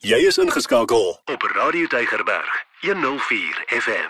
[0.00, 4.08] Jy is ingeskakel op Radio Tygerberg 104 FM.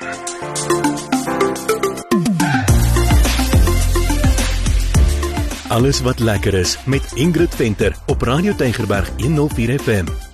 [5.68, 10.29] Alles wat lekker is met Ingrid Venter op Radio Tygerberg 104 FM.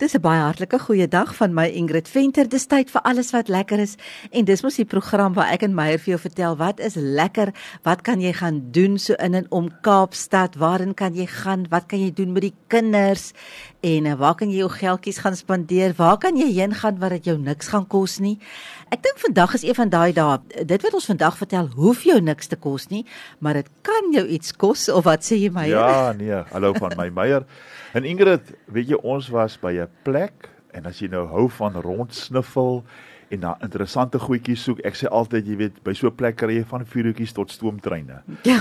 [0.00, 2.48] Dis 'n baie hartlike goeie dag van my Ingrid Venter.
[2.48, 3.96] Dis tyd vir alles wat lekker is
[4.30, 7.52] en dis mos die program waar ek en Meyer vir jou vertel wat is lekker,
[7.84, 11.86] wat kan jy gaan doen so in en om Kaapstad, waarheen kan jy gaan, wat
[11.86, 13.34] kan jy doen met die kinders
[13.82, 15.92] en uh, waar kan jy jou geldjies gaan spandeer?
[15.96, 18.38] Waar kan jy heen gaan waar dit jou niks gaan kos nie?
[18.88, 20.38] Ek dink vandag is een van daai dae.
[20.64, 23.04] Dit wat ons vandag vertel, hoef jou niks te kos nie,
[23.38, 25.76] maar dit kan jou iets kos of wat sê jy Meyer?
[25.76, 27.44] Ja, nee, hallo van my Meyer.
[27.94, 31.74] En Ingrid, weet jy ons was by 'n plek en as jy nou hou van
[31.74, 32.84] rondsniffel
[33.30, 36.54] en na interessante goedjies soek, ek sê altyd jy weet by so 'n plek kry
[36.58, 38.22] jy van vuurtjies tot stoomtreine.
[38.44, 38.60] Ja.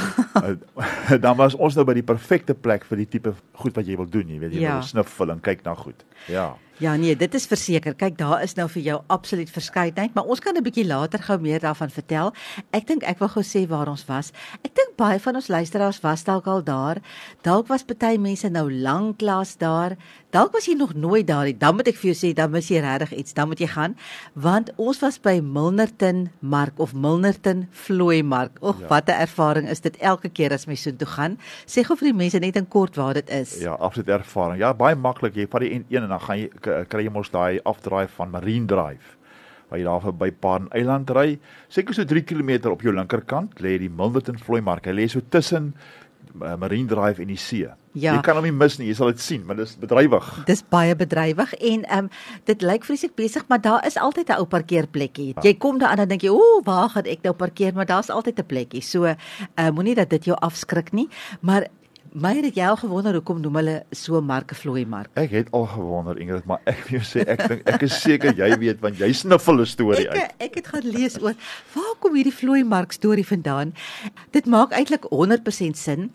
[1.20, 4.06] Dan was ons nou by die perfekte plek vir die tipe goed wat jy wil
[4.10, 4.74] doen, jy weet jy Ja.
[4.74, 6.04] wil sniffel en kyk na goed.
[6.28, 6.56] Ja.
[6.80, 7.94] Ja nee, dit is verseker.
[8.00, 11.38] Kyk, daar is nou vir jou absoluut verskeidenheid, maar ons kan 'n bietjie later gou
[11.40, 12.32] meer daarvan vertel.
[12.72, 14.32] Ek dink ek wil gou sê waar ons was.
[14.64, 16.98] Ek dink baie van ons luisteraars was dalk al daar.
[17.44, 19.98] Dalk was party mense nou lanklaas daar.
[20.32, 21.58] Dalk was jy nog nooit daar nie.
[21.58, 23.34] Dan moet ek vir jou sê, dan mis jy regtig iets.
[23.34, 23.96] Dan moet jy gaan,
[24.36, 28.52] want ons was by Milnerton Mark of Milnerton Vlooi Mark.
[28.62, 28.88] Ag, Ja.
[28.88, 31.38] wat 'n ervaring is dit elke keer as mens so toe gaan.
[31.66, 33.60] Sê gou vir die mense net in kort waar dit is.
[33.60, 34.60] Ja, absoluut ervaring.
[34.60, 35.34] Ja, baie maklik.
[35.36, 36.50] Jy vat die N1 en dan gaan jy
[36.90, 39.18] kry jy mos daai afdraai van Marine Drive.
[39.70, 41.40] Waar jy daar verby Paarn Eiland ry.
[41.70, 44.90] Seker so 3 km op jou linkerkant lê die Milnerton Vlooi Mark.
[44.90, 45.74] Hy lê so tussen
[46.42, 47.68] uh, Marine Drive en die see.
[47.98, 48.14] Ja.
[48.14, 48.90] Jy kan hom nie mis nie.
[48.92, 50.28] Jy sal dit sien, maar dis bedrywig.
[50.50, 52.12] Dis baie bedrywig en ehm um,
[52.50, 55.34] dit lyk vreeslik besig, maar daar is altyd 'n ou parkeerplekkie.
[55.42, 58.10] Jy kom daar aan dan dink jy, "Ooh, waar gaan ek nou parkeer?" Maar daar's
[58.10, 58.82] altyd 'n plekkie.
[58.82, 59.16] So, uh,
[59.74, 61.10] moenie dat dit jou afskrik nie,
[61.42, 61.68] maar
[62.14, 65.10] my het jy al gewonder hoekom noem hulle so marke vloei mark?
[65.20, 68.34] Ek het al gewonder Ingrid, maar ek wil jou sê ek dink ek is seker
[68.38, 70.34] jy weet want jy sniffel 'n storie Ek uit.
[70.40, 71.36] ek het gaan lees oor
[71.74, 73.74] waar kom hierdie vloei mark storie vandaan.
[74.32, 76.12] Dit maak eintlik 100% sin.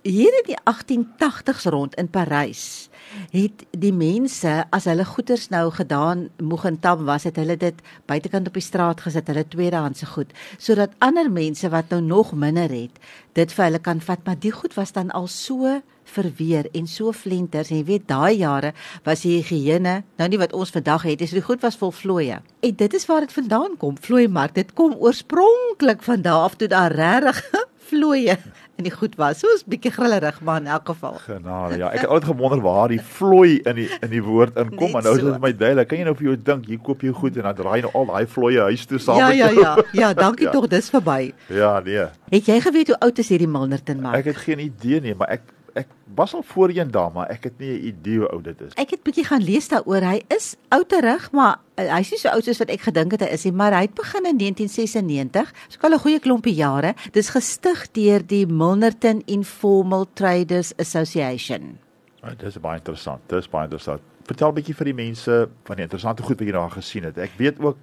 [0.00, 2.88] Hier in die 1880s rond in Parys
[3.34, 7.82] het die mense as hulle goederes nou gedaan moeg en tam was het hulle dit
[8.08, 12.72] buitekant op die straat gesit hulle tweedehandse goed sodat ander mense wat nou nog minder
[12.72, 12.96] het
[13.36, 14.24] dit vir hulle kan vat.
[14.24, 18.40] Maar die goed was dan al so verweer en so flenters en jy weet daai
[18.40, 18.72] jare
[19.04, 22.40] was die higiëne nou nie wat ons vandag het is die goed was vol vlooie.
[22.40, 26.72] En dit is waar dit vandaan kom vlooimark dit kom oorspronklik van daar af toe
[26.72, 27.44] daar regtig
[27.90, 28.38] vlooie
[28.80, 31.76] in die goed was soos bietjie grillerig maar in elk geval Genade.
[31.78, 35.04] Ja, ek het altyd gewonder waar die vloei in die in die woord inkom, maar
[35.06, 35.26] nou is so.
[35.30, 35.88] dit vir my duidelik.
[35.90, 37.92] Kan jy nou vir jou dink, hier koop jy goed en dan draai jy nou
[38.00, 39.62] al daai vloeie huis toe saam ja met ja jou.
[39.62, 40.52] ja ja dankie Ja.
[40.56, 42.06] tog dis verby Ja, nee.
[42.32, 45.28] het jy geweet hoe oud is hierdie Milnerton mark Ek het geen idee nie, maar
[45.36, 45.42] ek
[45.74, 48.72] ek was al voorheen daar, maar ek het nie 'n idee hoe oud dit is.
[48.74, 50.02] Ek het bietjie gaan lees daaroor.
[50.02, 53.26] Hy is outerig, maar uh, hy's nie so oud soos wat ek gedink het hy
[53.32, 55.52] is nie, maar hy het begin in 1996.
[55.68, 56.94] So al 'n goeie klompie jare.
[57.12, 61.78] Dis gestig deur die Milnerton Informal Traders Association.
[62.22, 63.20] Ja, dis baie interessant.
[63.28, 64.00] Dis baie interessant.
[64.26, 67.18] Vertel bietjie vir die mense van die interessante goed wat jy daar gesien het.
[67.18, 67.76] Ek weet ook,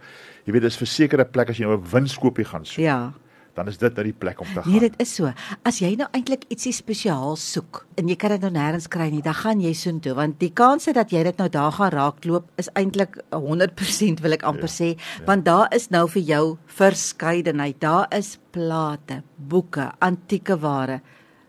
[0.45, 3.11] jy weet dis versekerde plek as jy nou 'n winskoopie gaan soek, Ja.
[3.57, 4.69] Dan is dit nou die plek om te gaan.
[4.71, 5.31] Nee, dit is so.
[5.65, 9.23] As jy nou eintlik ietsie spesiaals soek en jy kan dit nou nêrens kry nie,
[9.25, 12.69] dan gaan jy soontoe want die kanse dat jy dit nou daar gaan raakloop is
[12.77, 14.89] eintlik 100% wil ek amper Ja, sê,
[15.25, 16.43] want daar is nou vir jou
[16.77, 17.79] verskeidenheid.
[17.81, 20.99] Daar is plate, boeke, antieke ware.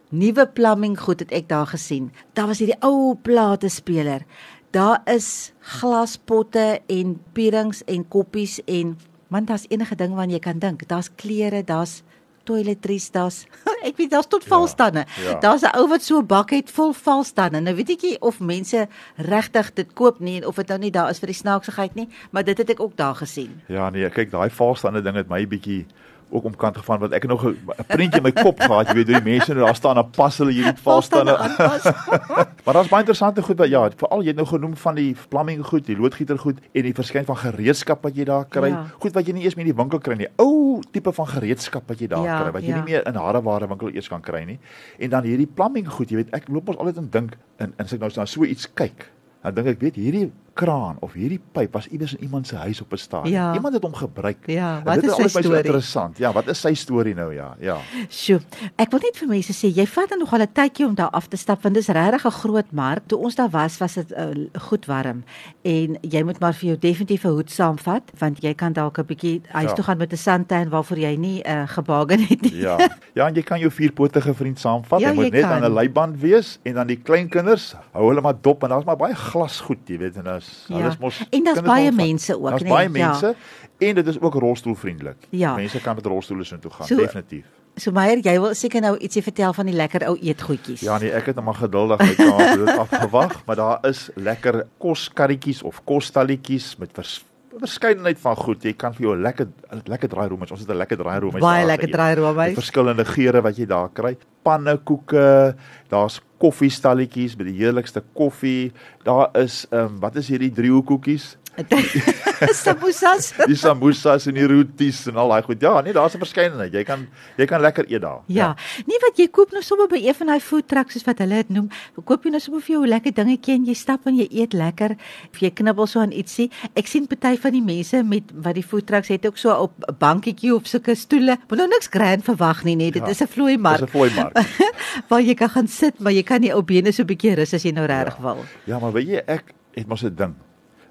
[0.09, 2.09] Nuwe plumbing goed het ek daar gesien.
[2.33, 4.25] Daar was hierdie ou plate speler.
[4.73, 8.97] Daar is glaspotte en pierings en koppies en
[9.29, 10.87] man daar's enige ding waaraan jy kan dink.
[10.89, 12.03] Daar's klere, daar's
[12.49, 13.45] toiletries, daar's
[13.89, 15.05] ek weet daar's tot valstande.
[15.25, 15.39] ja.
[15.41, 17.61] Daar's 'n ou wat so 'n bak het vol valstande.
[17.61, 20.91] Nou weet ek nie of mense regtig dit koop nie en of dit nou nie
[20.91, 23.61] daar is vir die snaaksigheid nie, maar dit het ek ook daar gesien.
[23.69, 25.87] Ja nee, kyk daai valstande ding het my bietjie
[26.31, 27.57] ook omkant gevang want ek het nog 'n
[27.87, 30.39] prentjie in my kop gehad, jy weet, hoe die mense nou daar staan en pas
[30.39, 31.37] hulle hierdie valstande.
[31.39, 31.85] aanpas.
[32.65, 35.65] maar daar's baie interessante goed wat ja, veral jy het nou genoem van die plumbing
[35.65, 38.69] goed, die loodgieter goed en die verskyn van gereedskap wat jy daar kry.
[38.69, 38.87] Ja.
[38.99, 40.29] Goed wat jy nie eers meer in die winkel kry nie.
[40.37, 42.83] Ou tipe van gereedskap wat jy daar Ja, kry wat jy ja.
[42.83, 44.59] nie meer in hareware winkel eers kan kry nie.
[44.99, 47.85] En dan hierdie plumbing goed, jy weet, ek loop ons altyd en dink en en
[47.85, 49.11] as ek nou na so iets kyk,
[49.43, 52.81] dan dink ek weet hierdie kraan of hierdie pyp was iewers in iemand se huis
[52.83, 53.35] op 'n stadium.
[53.35, 53.55] Ja.
[53.55, 54.37] Iemand het hom gebruik.
[54.47, 55.65] Ja, En wat dit is sy alles my so storie?
[55.65, 56.19] interessant.
[56.19, 57.57] Ja, wat is sy storie nou ja?
[57.61, 57.77] Ja.
[58.09, 58.41] Sjoe,
[58.77, 61.11] ek wil net vir mense sê jy vat dan nog al 'n tydjie om daar
[61.11, 63.03] af te stap want dis regtig 'n groot mark.
[63.07, 64.27] Toe ons daar was, was dit uh,
[64.61, 65.23] goed warm
[65.63, 69.05] en jy moet maar vir jou definitief 'n hoed saamvat want jy kan dalk 'n
[69.07, 69.75] bietjie huis Ja.
[69.75, 72.57] toe gaan met 'n suntan waarvoor jy nie uh, gebagen het nie.
[72.57, 72.77] Ja.
[73.15, 75.01] Ja, en jy kan jou vierpotige vriend saamvat.
[75.01, 75.53] Ja, hy moet jy net kan.
[75.63, 78.97] aan 'n leiband wees en dan die kleinkinders hou hulle maar dop en daar's maar
[78.97, 80.75] baie glasgoed, jy weet, en daar's Ja.
[80.75, 83.09] alles mos En daar's baie mense ook, Daar's nee, baie ja.
[83.09, 83.35] mense
[83.79, 85.17] en dit is ook rolstoelvriendelik.
[85.31, 85.55] Ja.
[85.55, 87.45] Mense kan met rolstoele so toe gaan, So- definitief.
[87.79, 90.81] So Meyer, jy wil seker nou ietsie vertel van die lekker ou eetgoedjies.
[90.81, 94.67] Ja nee, ek het nou maar geduldig my kans dit afgewag, maar daar is lekker
[94.79, 97.25] koskarretjies of kostalletjies met vers,
[97.59, 98.63] verskeidenheid van goed.
[98.63, 99.47] Jy kan vir jou lekker
[99.85, 100.51] lekker draairoomys.
[100.51, 101.41] Ons het 'n lekker draairoomys.
[101.41, 101.95] Baie daar lekker geëet.
[101.97, 102.47] draairoomys.
[102.47, 104.17] Met verskillende geure wat jy daar kry.
[104.43, 105.55] Pannekoeke,
[105.89, 108.73] daar's koffiestalletjies met die heerlikste koffie.
[109.07, 111.37] Daar is ehm um, wat is hierdie driehoekkoekies?
[112.63, 113.33] Samosas.
[113.47, 115.61] Die samosas en die roties en al daai goed.
[115.61, 116.73] Ja, nee, daar's 'n verskeidenheid.
[116.73, 117.07] Jy kan
[117.37, 118.21] jy kan lekker eet daar.
[118.27, 118.55] Ja,
[118.87, 121.35] nie wat jy koop nou sommer by een van daai food trucks soos wat hulle
[121.35, 121.69] dit noem.
[122.05, 124.53] Koop jy nou sommer vir jou 'n lekker dingetjie en jy stap en jy eet
[124.53, 124.97] lekker.
[125.33, 126.51] Of jy knibbel so aan ietsie.
[126.77, 129.73] Ek sien party van die mense met wat die food trucks het ook so op
[129.89, 131.37] 'n bankietjie of sulke stoele.
[131.49, 133.87] Moet nou niks grand verwag nie, nee, dit Ja, is 'n vlooi Dis mark 'n
[133.89, 134.39] vloeimark.
[135.09, 137.55] waar jy kan gaan sit, maar jy kan nie ou bene so 'n bietjie rus
[137.55, 138.23] as jy nou regtig Ja.
[138.23, 138.45] wil.
[138.65, 140.35] Ja, maar weet jy, ek het mos 'n ding.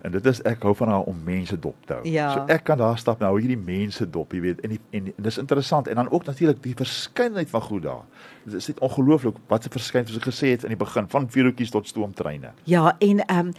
[0.02, 2.04] En dit is ek hou van haar om mense dop te hou.
[2.08, 2.28] Ja.
[2.34, 5.28] So ek kan daar stap nou hierdie mense dop, jy weet, en die, en, en
[5.30, 8.06] dis interessant en dan ook natuurlik die verskeidenheid van goed daar.
[8.46, 11.30] Dit is net ongelooflik wat se verskeidenheid soos ek gesê het in die begin van
[11.34, 12.54] vuurhoetjies tot stoomtreine.
[12.70, 13.54] Ja, en ehm um,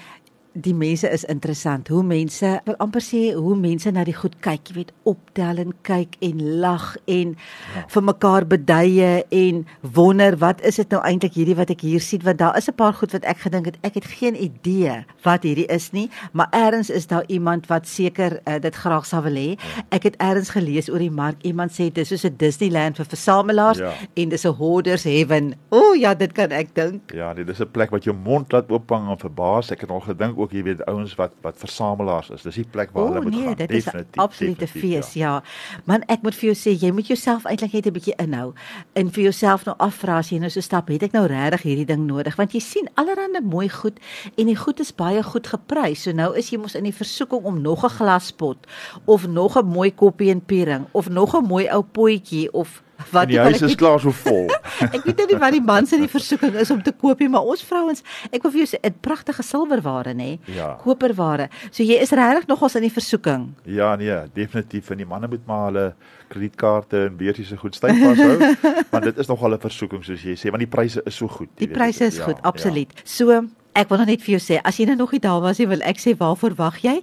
[0.63, 1.89] die mense is interessant.
[1.89, 5.73] Hoe mense, wil amper sê hoe mense na die goed kyk, jy weet, optel en
[5.87, 7.35] kyk en lag en
[7.75, 7.85] ja.
[7.89, 12.23] vir mekaar beduie en wonder wat is dit nou eintlik hierdie wat ek hier sien
[12.27, 15.43] want daar is 'n paar goed wat ek gedink het ek het geen idee wat
[15.43, 19.35] hierdie is nie, maar eers is daar iemand wat seker uh, dit graag sou wil
[19.35, 19.59] hê.
[19.91, 21.37] Ek het eers gelees oor die mark.
[21.43, 23.93] Iemand sê dis soos 'n Disneyland vir versamelaars Ja.
[24.15, 25.55] en dis 'n hoarders heaven.
[25.71, 27.13] O ja, dit kan ek dink.
[27.15, 29.71] Ja, nee, dis 'n plek wat jou mond laat oopgang en verbaas.
[29.71, 32.43] Ek het al gedink ook, jy weet, ouens wat wat versamelaars is.
[32.43, 33.57] Dis die plek waar O hulle moet nee, gaan.
[33.57, 35.35] dit is 'n absolute fees, ja.
[35.35, 35.43] ja.
[35.85, 38.55] Man, ek moet vir jou sê, jy moet jouself eintlik net 'n bietjie inhou
[38.93, 41.87] en vir jouself nou afvra as jy nou so stap, het ek nou regtig hierdie
[41.87, 42.37] ding nodig?
[42.37, 43.99] Want jy sien allerhande mooi goed
[44.37, 46.03] en die goed is baie goed geprys.
[46.03, 48.67] So nou is jy mos in die versoeking om nog 'n glaspot
[49.05, 53.23] of nog 'n mooi koppie en piering of nog 'n mooi ou potjie of wat
[53.23, 54.47] En die ook huis is klaar so vol.
[54.81, 57.29] Ek weet nou nie wat die man se die versoeking is om te koop nie,
[57.29, 58.03] maar ons vrouens,
[58.33, 60.77] ek wil vir jou sê, 'n pragtige silwerware nê, Ja.
[60.83, 61.49] koperware.
[61.71, 63.55] So jy is regtig nogals in die versoeking.
[63.67, 65.95] Ja nee, definitief en die manne moet maar hulle
[66.29, 68.55] kredietkaarte en beursies se goed styf vashou,
[68.93, 71.49] want dit is nogal 'n versoeking soos jy sê, want die pryse is so goed.
[71.57, 72.43] Die weet, pryse is ja, goed, ja.
[72.45, 72.93] absoluut.
[73.05, 73.45] So
[73.79, 75.67] Ek wil nou net vir jou sê, as jy nou nog nie daar was nie,
[75.71, 76.97] wil ek sê waarvoor wag jy?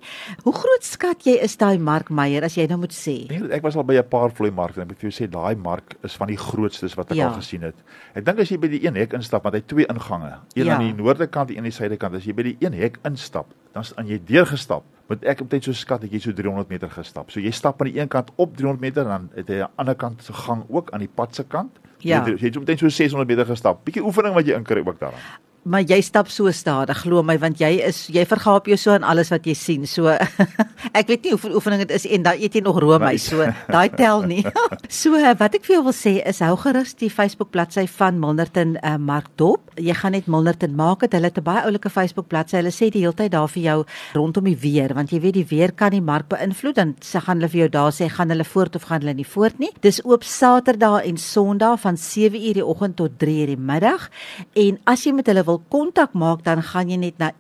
[0.44, 3.13] Hoe groot skat jy is daai Mark Meyer as jy nou moet sê?
[3.30, 5.30] Nee, ek was al by 'n paar vloei markte en ek moet vir jou sê
[5.31, 7.27] daai mark is van die grootstes wat ek Ja.
[7.30, 7.75] al gesien het.
[8.13, 10.66] Ek dink as jy by die een hek instap, want hy het twee ingange, een
[10.66, 10.74] Ja.
[10.75, 12.13] aan die noorde kant en een aan die suide kant.
[12.16, 14.83] As jy by die een hek instap, dan is aan jy deurgestap.
[15.07, 17.31] Moet ek omtrent so skat dat jy so 300 meter gestap.
[17.31, 19.68] So jy stap aan die een kant op 300 meter en dan het hy aan
[19.69, 21.71] die ander kant se gang ook aan die pad se kant.
[22.00, 22.25] Ja.
[22.25, 23.86] Jy, jy het omtrent so 600 meter gestap.
[23.86, 25.19] Bietjie oefening wat jy inkry ook daaraan.
[25.66, 29.06] Maar jy stap so stadig, glo my, want jy is jy vergaap jou so aan
[29.08, 29.88] alles wat jy sien.
[29.90, 30.12] So
[31.00, 33.90] ek weet nie hoeveel oefening dit is en dan eet jy nog roomys, so daai
[33.98, 34.44] tel nie.
[35.02, 38.76] so wat ek vir jou wil sê is hou gerus die Facebook bladsy van Milnerton
[38.78, 39.74] uh, Mark Dop.
[39.82, 41.18] Jy gaan net Milnerton maak dit.
[41.18, 42.60] Hulle het 'n baie oulike Facebook bladsy.
[42.62, 43.80] Hulle sê die hele tyd daar vir jou
[44.14, 46.78] rondom die weer, want jy weet die weer kan die mark beïnvloed.
[46.78, 49.26] Dan sê gaan hulle vir jou daar sê gaan hulle voort of gaan hulle nie
[49.26, 49.74] voort nie.
[49.82, 54.12] Dis oop Saterdag en Sondag van 7:00 die oggend tot 3:00 die middag.
[54.54, 57.31] En as jy met hulle wil kontak maak, dan gaan jy net na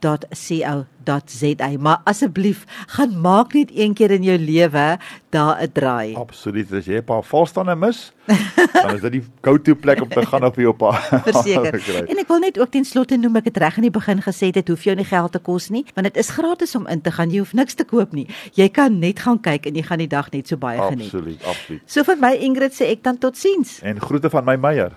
[0.00, 1.78] info@milnertonmarket.co.za.
[1.78, 4.98] Maar asseblief, gaan maak net een keer in jou lewe
[5.30, 6.14] daar 'n draai.
[6.14, 6.72] Absoluut.
[6.72, 8.12] As jy 'n paar valstande mis,
[8.72, 10.92] dan is dit die go-to plek om te gaan op jou pa.
[11.30, 12.04] Verseker.
[12.08, 14.50] En ek wil net ook ten slotte noem ek het reg in die begin gesê
[14.50, 17.10] dit hoef jou nie geld te kos nie, want dit is gratis om in te
[17.10, 17.30] gaan.
[17.30, 18.28] Jy hoef niks te koop nie.
[18.52, 21.12] Jy kan net gaan kyk en jy gaan die dag net so baie geniet.
[21.12, 21.82] Absoluut, absoluut.
[21.86, 23.80] So vir my Ingrid sê ek dan totsiens.
[23.82, 24.96] En groete van my Meyer.